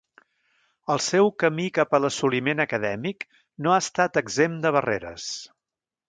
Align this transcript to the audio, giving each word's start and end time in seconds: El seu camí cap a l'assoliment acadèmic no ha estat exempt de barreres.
El 0.93 1.01
seu 1.07 1.27
camí 1.41 1.65
cap 1.75 1.91
a 1.97 1.99
l'assoliment 2.05 2.63
acadèmic 2.65 3.25
no 3.65 3.73
ha 3.75 3.79
estat 3.83 4.17
exempt 4.23 4.57
de 4.65 4.71
barreres. 4.77 5.27